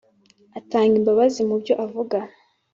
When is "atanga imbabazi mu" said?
0.59-1.55